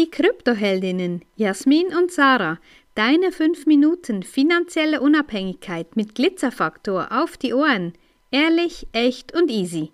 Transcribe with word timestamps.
Die 0.00 0.10
Kryptoheldinnen 0.10 1.26
Jasmin 1.36 1.88
und 1.94 2.10
Sarah, 2.10 2.58
deine 2.94 3.32
5 3.32 3.66
Minuten 3.66 4.22
finanzielle 4.22 5.02
Unabhängigkeit 5.02 5.94
mit 5.94 6.14
Glitzerfaktor 6.14 7.08
auf 7.10 7.36
die 7.36 7.52
Ohren. 7.52 7.92
Ehrlich, 8.30 8.86
echt 8.92 9.34
und 9.34 9.50
easy. 9.50 9.92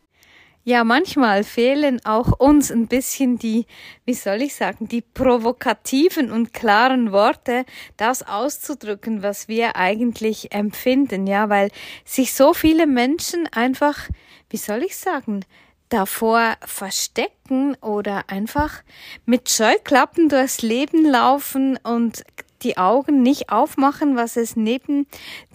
Ja, 0.62 0.84
manchmal 0.84 1.42
fehlen 1.42 1.98
auch 2.04 2.38
uns 2.38 2.70
ein 2.70 2.86
bisschen 2.86 3.36
die, 3.38 3.66
wie 4.04 4.14
soll 4.14 4.42
ich 4.42 4.54
sagen, 4.54 4.86
die 4.86 5.00
provokativen 5.02 6.30
und 6.30 6.52
klaren 6.52 7.10
Worte, 7.10 7.64
das 7.96 8.22
auszudrücken, 8.22 9.24
was 9.24 9.48
wir 9.48 9.74
eigentlich 9.74 10.52
empfinden, 10.52 11.26
ja, 11.26 11.48
weil 11.48 11.72
sich 12.04 12.32
so 12.32 12.54
viele 12.54 12.86
Menschen 12.86 13.48
einfach, 13.50 14.08
wie 14.50 14.56
soll 14.56 14.84
ich 14.84 14.96
sagen, 14.96 15.44
davor 15.88 16.56
verstecken 16.64 17.76
oder 17.80 18.24
einfach 18.28 18.82
mit 19.24 19.50
Scheuklappen 19.50 20.28
durchs 20.28 20.62
Leben 20.62 21.04
laufen 21.04 21.78
und 21.82 22.24
die 22.62 22.78
Augen 22.78 23.22
nicht 23.22 23.50
aufmachen, 23.50 24.16
was 24.16 24.36
es 24.36 24.56
neben 24.56 25.06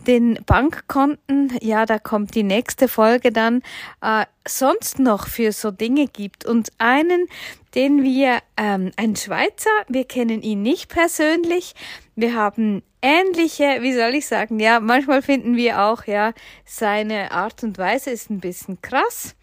den 0.08 0.40
Bankkonten, 0.46 1.58
ja, 1.62 1.86
da 1.86 2.00
kommt 2.00 2.36
die 2.36 2.44
nächste 2.44 2.88
Folge 2.88 3.32
dann, 3.32 3.62
äh, 4.02 4.26
sonst 4.48 5.00
noch 5.00 5.28
für 5.28 5.52
so 5.52 5.72
Dinge 5.72 6.08
gibt. 6.08 6.46
Und 6.46 6.70
einen, 6.78 7.28
den 7.76 8.04
wir, 8.04 8.40
ähm, 8.58 8.92
ein 8.98 9.16
Schweizer, 9.16 9.70
wir 9.88 10.06
kennen 10.06 10.42
ihn 10.42 10.62
nicht 10.62 10.90
persönlich, 10.90 11.74
wir 12.16 12.36
haben 12.36 12.84
ähnliche, 13.02 13.82
wie 13.82 13.94
soll 13.94 14.16
ich 14.16 14.28
sagen, 14.28 14.60
ja, 14.60 14.80
manchmal 14.80 15.22
finden 15.22 15.56
wir 15.56 15.82
auch, 15.82 16.06
ja, 16.06 16.34
seine 16.66 17.32
Art 17.32 17.64
und 17.64 17.78
Weise 17.78 18.12
ist 18.12 18.30
ein 18.30 18.40
bisschen 18.40 18.82
krass. 18.82 19.36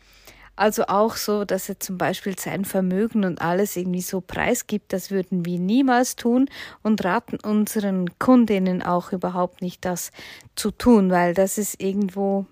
Also 0.58 0.86
auch 0.88 1.14
so, 1.14 1.44
dass 1.44 1.68
er 1.68 1.78
zum 1.78 1.98
Beispiel 1.98 2.36
sein 2.36 2.64
Vermögen 2.64 3.24
und 3.24 3.40
alles 3.40 3.76
irgendwie 3.76 4.00
so 4.00 4.20
preisgibt, 4.20 4.92
das 4.92 5.12
würden 5.12 5.44
wir 5.44 5.60
niemals 5.60 6.16
tun 6.16 6.50
und 6.82 7.04
raten 7.04 7.38
unseren 7.40 8.18
Kundinnen 8.18 8.82
auch 8.82 9.12
überhaupt 9.12 9.62
nicht, 9.62 9.84
das 9.84 10.10
zu 10.56 10.72
tun, 10.72 11.12
weil 11.12 11.32
das 11.32 11.58
ist 11.58 11.80
irgendwo 11.80 12.44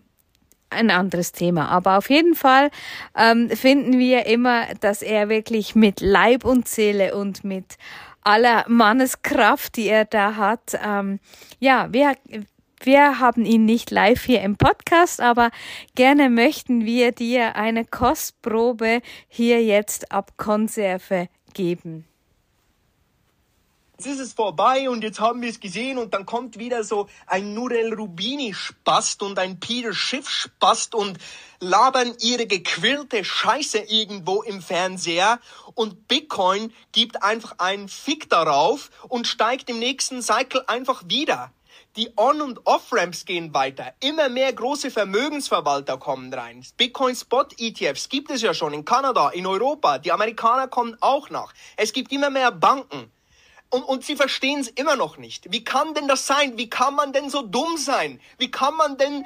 ein 0.71 0.93
anderes 0.93 1.33
Thema. 1.33 1.69
Aber 1.69 1.99
auf 1.99 2.09
jeden 2.09 2.37
Fall 2.37 2.71
ähm, 3.17 3.51
finden 3.51 3.99
wir 3.99 4.27
immer, 4.27 4.67
dass 4.79 5.03
er 5.03 5.29
wirklich 5.29 5.75
mit 5.75 6.01
Leib 6.01 6.45
und 6.45 6.69
Seele 6.69 7.13
und 7.13 7.43
mit 7.43 7.77
aller 8.23 8.65
Manneskraft, 8.69 9.77
die 9.77 9.89
er 9.89 10.05
da 10.05 10.37
hat, 10.37 10.79
ähm, 10.81 11.19
ja, 11.59 11.89
wir 11.93 12.15
wir 12.81 13.19
haben 13.19 13.45
ihn 13.45 13.65
nicht 13.65 13.91
live 13.91 14.25
hier 14.25 14.43
im 14.43 14.57
Podcast, 14.57 15.21
aber 15.21 15.51
gerne 15.95 16.31
möchten 16.31 16.85
wir 16.85 17.13
dir 17.13 17.57
eine 17.57 17.85
Kostprobe 17.85 19.01
hier 19.29 19.63
jetzt 19.63 20.13
ab 20.13 20.33
Konserve 20.37 21.29
geben. 21.55 22.07
Jetzt 23.99 24.09
ist 24.09 24.21
es 24.21 24.33
vorbei 24.35 24.91
und 24.91 25.03
jetzt 25.03 25.21
haben 25.21 25.41
wir 25.41 25.49
es 25.49 25.59
gesehen 25.59 25.97
und 25.97 26.13
dann 26.13 26.27
kommt 26.27 26.59
wieder 26.59 26.85
so 26.85 27.09
ein 27.27 27.55
Nurel 27.55 27.95
Rubini 27.95 28.53
Spast 28.53 29.23
und 29.23 29.39
ein 29.39 29.59
Peter 29.59 29.95
Schiff 29.95 30.29
Spast 30.29 30.95
und 30.95 31.17
labern 31.61 32.15
ihre 32.21 32.47
gequirlte 32.47 33.25
Scheiße 33.25 33.79
irgendwo 33.79 34.43
im 34.43 34.61
Fernseher 34.61 35.41
und 35.75 36.09
Bitcoin 36.09 36.75
gibt 36.93 37.23
einfach 37.23 37.55
einen 37.57 37.89
Fick 37.89 38.29
darauf 38.29 38.91
und 39.09 39.27
steigt 39.27 39.71
im 39.71 39.79
nächsten 39.79 40.21
Cycle 40.21 40.63
einfach 40.67 41.05
wieder. 41.07 41.51
Die 41.97 42.13
On- 42.17 42.43
und 42.43 42.67
Off-Ramps 42.67 43.25
gehen 43.25 43.55
weiter. 43.55 43.95
Immer 44.01 44.29
mehr 44.29 44.53
große 44.53 44.91
Vermögensverwalter 44.91 45.97
kommen 45.97 46.33
rein. 46.33 46.65
Bitcoin 46.77 47.15
Spot 47.15 47.47
ETFs 47.59 48.09
gibt 48.09 48.31
es 48.31 48.43
ja 48.43 48.53
schon 48.53 48.75
in 48.75 48.85
Kanada, 48.85 49.31
in 49.31 49.47
Europa. 49.47 49.99
Die 49.99 50.13
Amerikaner 50.13 50.69
kommen 50.69 50.97
auch 51.01 51.31
nach. 51.31 51.55
Es 51.77 51.93
gibt 51.93 52.13
immer 52.13 52.31
mehr 52.31 52.53
Banken. 52.53 53.11
Und, 53.71 53.83
und 53.83 54.05
sie 54.05 54.17
verstehen 54.17 54.61
es 54.61 54.69
immer 54.69 54.97
noch 54.97 55.19
nicht. 55.19 55.53
Wie 55.53 55.65
kann 55.65 55.95
denn 55.95 56.07
das 56.07 56.27
sein? 56.27 56.57
Wie 56.57 56.71
kann 56.71 56.95
man 56.95 57.13
denn 57.13 57.31
so 57.31 57.43
dumm 57.43 57.77
sein? 57.77 58.21
Wie 58.39 58.51
kann 58.51 58.77
man 58.77 58.97
denn 58.97 59.25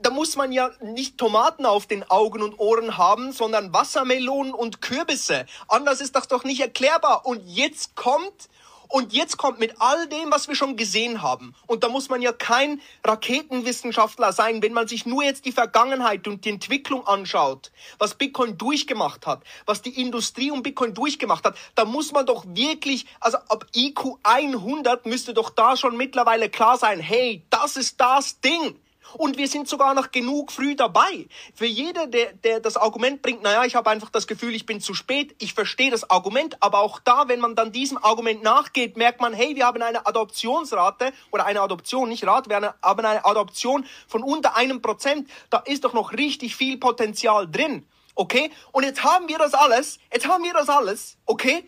da 0.00 0.10
muss 0.10 0.36
man 0.36 0.52
ja 0.52 0.70
nicht 0.80 1.18
Tomaten 1.18 1.66
auf 1.66 1.86
den 1.86 2.08
Augen 2.08 2.42
und 2.42 2.58
Ohren 2.58 2.96
haben, 2.96 3.32
sondern 3.32 3.72
Wassermelonen 3.72 4.54
und 4.54 4.80
Kürbisse. 4.82 5.46
Anders 5.68 6.00
ist 6.00 6.14
das 6.14 6.28
doch 6.28 6.44
nicht 6.44 6.60
erklärbar. 6.60 7.26
Und 7.26 7.42
jetzt 7.46 7.96
kommt 7.96 8.48
und 8.88 9.12
jetzt 9.12 9.36
kommt 9.36 9.58
mit 9.58 9.74
all 9.80 10.06
dem, 10.08 10.30
was 10.30 10.48
wir 10.48 10.54
schon 10.54 10.76
gesehen 10.76 11.22
haben, 11.22 11.54
und 11.66 11.84
da 11.84 11.88
muss 11.88 12.08
man 12.08 12.22
ja 12.22 12.32
kein 12.32 12.80
Raketenwissenschaftler 13.04 14.32
sein, 14.32 14.62
wenn 14.62 14.72
man 14.72 14.88
sich 14.88 15.06
nur 15.06 15.22
jetzt 15.22 15.44
die 15.44 15.52
Vergangenheit 15.52 16.26
und 16.28 16.44
die 16.44 16.50
Entwicklung 16.50 17.06
anschaut, 17.06 17.72
was 17.98 18.14
Bitcoin 18.14 18.58
durchgemacht 18.58 19.26
hat, 19.26 19.42
was 19.66 19.82
die 19.82 20.00
Industrie 20.00 20.50
um 20.50 20.62
Bitcoin 20.62 20.94
durchgemacht 20.94 21.44
hat, 21.44 21.56
da 21.74 21.84
muss 21.84 22.12
man 22.12 22.26
doch 22.26 22.44
wirklich, 22.46 23.06
also 23.20 23.38
ab 23.48 23.66
IQ 23.74 24.18
100 24.22 25.06
müsste 25.06 25.34
doch 25.34 25.50
da 25.50 25.76
schon 25.76 25.96
mittlerweile 25.96 26.48
klar 26.48 26.78
sein, 26.78 27.00
hey, 27.00 27.42
das 27.50 27.76
ist 27.76 28.00
das 28.00 28.40
Ding. 28.40 28.78
Und 29.16 29.38
wir 29.38 29.48
sind 29.48 29.68
sogar 29.68 29.94
noch 29.94 30.10
genug 30.10 30.52
früh 30.52 30.74
dabei. 30.74 31.26
Für 31.54 31.66
jeder, 31.66 32.06
der, 32.06 32.32
der 32.32 32.60
das 32.60 32.76
Argument 32.76 33.22
bringt, 33.22 33.42
naja, 33.42 33.64
ich 33.64 33.74
habe 33.74 33.90
einfach 33.90 34.10
das 34.10 34.26
Gefühl, 34.26 34.54
ich 34.54 34.66
bin 34.66 34.80
zu 34.80 34.94
spät, 34.94 35.34
ich 35.38 35.54
verstehe 35.54 35.90
das 35.90 36.10
Argument, 36.10 36.56
aber 36.60 36.80
auch 36.80 37.00
da, 37.00 37.28
wenn 37.28 37.40
man 37.40 37.54
dann 37.54 37.72
diesem 37.72 37.98
Argument 37.98 38.42
nachgeht, 38.42 38.96
merkt 38.96 39.20
man, 39.20 39.32
hey, 39.32 39.54
wir 39.56 39.66
haben 39.66 39.82
eine 39.82 40.06
Adoptionsrate 40.06 41.12
oder 41.30 41.46
eine 41.46 41.60
Adoption, 41.60 42.08
nicht 42.08 42.26
Rate, 42.26 42.50
wir 42.50 42.74
haben 42.82 43.04
eine 43.04 43.24
Adoption 43.24 43.86
von 44.08 44.22
unter 44.22 44.56
einem 44.56 44.82
Prozent. 44.82 45.28
Da 45.50 45.58
ist 45.58 45.84
doch 45.84 45.92
noch 45.92 46.12
richtig 46.12 46.56
viel 46.56 46.78
Potenzial 46.78 47.50
drin. 47.50 47.86
Okay? 48.14 48.50
Und 48.72 48.84
jetzt 48.84 49.02
haben 49.02 49.28
wir 49.28 49.38
das 49.38 49.54
alles, 49.54 49.98
jetzt 50.12 50.28
haben 50.28 50.44
wir 50.44 50.52
das 50.52 50.68
alles, 50.68 51.16
okay? 51.26 51.64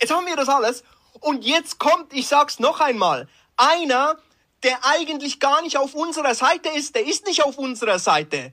Jetzt 0.00 0.14
haben 0.14 0.26
wir 0.26 0.36
das 0.36 0.48
alles. 0.48 0.84
Und 1.20 1.44
jetzt 1.44 1.78
kommt, 1.78 2.12
ich 2.12 2.28
sag's 2.28 2.58
noch 2.58 2.80
einmal, 2.80 3.28
einer, 3.56 4.16
der 4.62 4.84
eigentlich 4.84 5.40
gar 5.40 5.62
nicht 5.62 5.76
auf 5.76 5.94
unserer 5.94 6.34
Seite 6.34 6.68
ist, 6.70 6.94
der 6.94 7.06
ist 7.06 7.26
nicht 7.26 7.42
auf 7.42 7.58
unserer 7.58 7.98
Seite. 7.98 8.52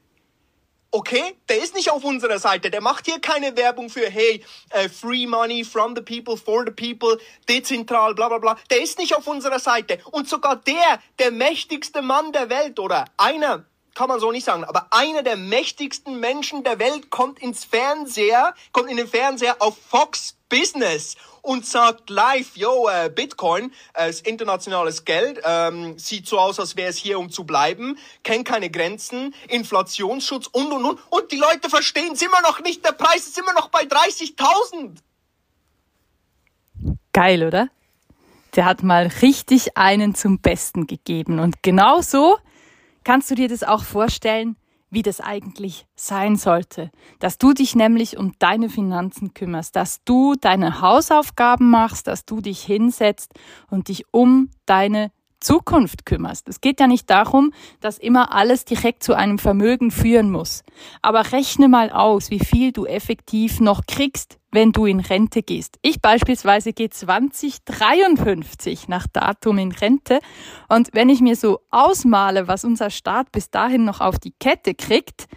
Okay, 0.89 1.35
der 1.49 1.61
ist 1.61 1.75
nicht 1.75 1.91
auf 1.91 2.03
unserer 2.05 2.39
Seite. 2.39 2.71
Der 2.71 2.79
macht 2.79 3.05
hier 3.05 3.19
keine 3.19 3.57
Werbung 3.57 3.89
für, 3.89 4.09
hey, 4.09 4.43
uh, 4.73 4.87
free 4.87 5.27
money 5.27 5.65
from 5.65 5.95
the 5.95 6.01
people, 6.01 6.37
for 6.37 6.65
the 6.65 6.71
people, 6.71 7.17
dezentral, 7.49 8.15
bla 8.15 8.29
bla 8.29 8.37
bla. 8.37 8.57
Der 8.69 8.81
ist 8.81 8.97
nicht 8.97 9.13
auf 9.13 9.27
unserer 9.27 9.59
Seite. 9.59 9.99
Und 10.11 10.29
sogar 10.29 10.55
der, 10.55 11.01
der 11.19 11.31
mächtigste 11.31 12.01
Mann 12.01 12.31
der 12.31 12.49
Welt 12.49 12.79
oder 12.79 13.03
einer, 13.17 13.65
kann 13.97 14.09
man 14.09 14.19
so 14.19 14.31
nicht 14.31 14.45
sagen, 14.45 14.63
aber 14.63 14.85
einer 14.91 15.23
der 15.23 15.37
mächtigsten 15.37 16.19
Menschen 16.19 16.63
der 16.63 16.77
Welt 16.77 17.09
kommt 17.09 17.39
ins 17.39 17.65
Fernseher, 17.65 18.53
kommt 18.71 18.91
in 18.91 18.97
den 18.97 19.07
Fernseher 19.07 19.55
auf 19.57 19.75
Fox 19.89 20.35
Business 20.49 21.15
und 21.41 21.65
sagt 21.65 22.11
live, 22.11 22.55
yo, 22.55 22.87
äh, 22.89 23.09
Bitcoin 23.09 23.73
äh, 23.95 24.11
ist 24.11 24.27
internationales 24.27 25.03
Geld, 25.03 25.41
ähm, 25.43 25.97
sieht 25.97 26.27
so 26.27 26.37
aus, 26.37 26.59
als 26.59 26.75
wäre 26.75 26.91
es 26.91 26.97
hier, 26.97 27.17
um 27.17 27.31
zu 27.31 27.43
bleiben, 27.43 27.97
kennt 28.21 28.47
keine 28.47 28.69
Grenzen, 28.69 29.33
Inflationsschutz 29.47 30.45
und, 30.45 30.71
und, 30.71 30.85
und. 30.85 30.99
Und 31.09 31.31
die 31.31 31.37
Leute 31.37 31.67
verstehen 31.67 32.13
es 32.13 32.21
immer 32.21 32.41
noch 32.43 32.61
nicht, 32.61 32.85
der 32.85 32.91
Preis 32.91 33.25
ist 33.25 33.39
immer 33.39 33.53
noch 33.53 33.69
bei 33.69 33.81
30.000. 33.81 34.97
Geil, 37.13 37.43
oder? 37.43 37.69
Der 38.55 38.65
hat 38.65 38.83
mal 38.83 39.07
richtig 39.23 39.75
einen 39.75 40.13
zum 40.13 40.37
Besten 40.37 40.85
gegeben. 40.85 41.39
Und 41.39 41.63
genau 41.63 42.01
so 42.01 42.37
kannst 43.07 43.31
du 43.31 43.35
dir 43.35 43.47
das 43.47 43.63
auch 43.63 43.85
vorstellen, 43.85 44.57
wie 44.89 45.01
das 45.01 45.21
eigentlich 45.21 45.85
sein 45.95 46.35
sollte. 46.35 46.91
Dass 47.19 47.37
du 47.37 47.53
dich 47.53 47.73
nämlich 47.73 48.17
um 48.17 48.33
deine 48.37 48.67
Finanzen 48.67 49.33
kümmerst, 49.33 49.77
dass 49.77 50.03
du 50.03 50.35
deine 50.35 50.81
Hausaufgaben 50.81 51.69
machst, 51.69 52.07
dass 52.07 52.25
du 52.25 52.41
dich 52.41 52.61
hinsetzt 52.63 53.31
und 53.69 53.87
dich 53.87 54.03
um 54.11 54.49
deine 54.65 55.11
Zukunft 55.39 56.05
kümmerst. 56.05 56.49
Es 56.49 56.59
geht 56.59 56.81
ja 56.81 56.87
nicht 56.87 57.09
darum, 57.09 57.53
dass 57.79 57.97
immer 57.97 58.33
alles 58.33 58.65
direkt 58.65 59.03
zu 59.03 59.13
einem 59.13 59.39
Vermögen 59.39 59.89
führen 59.89 60.29
muss. 60.29 60.65
Aber 61.01 61.31
rechne 61.31 61.69
mal 61.69 61.91
aus, 61.91 62.29
wie 62.29 62.39
viel 62.39 62.73
du 62.73 62.85
effektiv 62.85 63.61
noch 63.61 63.85
kriegst, 63.87 64.37
wenn 64.51 64.71
du 64.71 64.85
in 64.85 64.99
Rente 64.99 65.43
gehst. 65.43 65.77
Ich 65.81 66.01
beispielsweise 66.01 66.73
gehe 66.73 66.89
2053 66.89 68.87
nach 68.87 69.07
Datum 69.07 69.57
in 69.57 69.71
Rente. 69.71 70.19
Und 70.69 70.89
wenn 70.93 71.09
ich 71.09 71.21
mir 71.21 71.35
so 71.35 71.59
ausmale, 71.69 72.47
was 72.47 72.63
unser 72.63 72.89
Staat 72.89 73.31
bis 73.31 73.49
dahin 73.49 73.85
noch 73.85 74.01
auf 74.01 74.19
die 74.19 74.33
Kette 74.39 74.73
kriegt, 74.73 75.27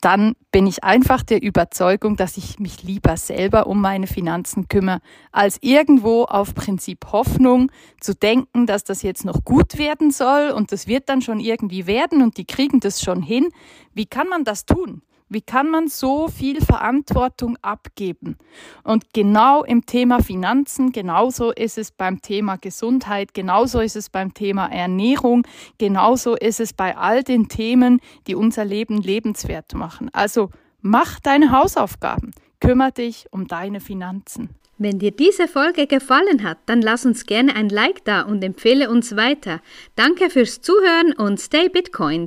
dann 0.00 0.34
bin 0.52 0.66
ich 0.66 0.84
einfach 0.84 1.22
der 1.22 1.42
Überzeugung, 1.42 2.16
dass 2.16 2.36
ich 2.36 2.60
mich 2.60 2.84
lieber 2.84 3.16
selber 3.16 3.66
um 3.66 3.80
meine 3.80 4.06
Finanzen 4.06 4.68
kümmere, 4.68 5.00
als 5.32 5.58
irgendwo 5.60 6.22
auf 6.24 6.54
Prinzip 6.54 7.06
Hoffnung 7.10 7.72
zu 8.00 8.14
denken, 8.14 8.66
dass 8.66 8.84
das 8.84 9.02
jetzt 9.02 9.24
noch 9.24 9.44
gut 9.44 9.76
werden 9.76 10.12
soll 10.12 10.50
und 10.50 10.70
das 10.70 10.86
wird 10.86 11.08
dann 11.08 11.20
schon 11.20 11.40
irgendwie 11.40 11.86
werden 11.86 12.22
und 12.22 12.36
die 12.36 12.44
kriegen 12.44 12.78
das 12.78 13.02
schon 13.02 13.22
hin. 13.22 13.48
Wie 13.92 14.06
kann 14.06 14.28
man 14.28 14.44
das 14.44 14.66
tun? 14.66 15.02
Wie 15.28 15.42
kann 15.42 15.68
man 15.68 15.88
so 15.88 16.28
viel 16.28 16.60
Verantwortung 16.60 17.58
abgeben? 17.60 18.38
Und 18.82 19.12
genau 19.12 19.62
im 19.62 19.84
Thema 19.84 20.22
Finanzen, 20.22 20.90
genauso 20.90 21.50
ist 21.52 21.76
es 21.76 21.90
beim 21.90 22.22
Thema 22.22 22.56
Gesundheit, 22.56 23.34
genauso 23.34 23.80
ist 23.80 23.96
es 23.96 24.08
beim 24.08 24.32
Thema 24.32 24.66
Ernährung, 24.66 25.46
genauso 25.76 26.34
ist 26.34 26.60
es 26.60 26.72
bei 26.72 26.96
all 26.96 27.22
den 27.22 27.48
Themen, 27.48 28.00
die 28.26 28.34
unser 28.34 28.64
Leben 28.64 29.02
lebenswert 29.02 29.74
machen. 29.74 30.08
Also 30.12 30.50
mach 30.80 31.20
deine 31.20 31.52
Hausaufgaben, 31.52 32.32
kümmere 32.60 32.92
dich 32.92 33.26
um 33.30 33.46
deine 33.46 33.80
Finanzen. 33.80 34.48
Wenn 34.80 35.00
dir 35.00 35.10
diese 35.10 35.48
Folge 35.48 35.88
gefallen 35.88 36.44
hat, 36.44 36.58
dann 36.66 36.80
lass 36.82 37.04
uns 37.04 37.26
gerne 37.26 37.56
ein 37.56 37.68
Like 37.68 38.04
da 38.04 38.22
und 38.22 38.44
empfehle 38.44 38.88
uns 38.88 39.16
weiter. 39.16 39.60
Danke 39.96 40.30
fürs 40.30 40.60
Zuhören 40.60 41.12
und 41.14 41.40
stay 41.40 41.68
Bitcoin. 41.68 42.26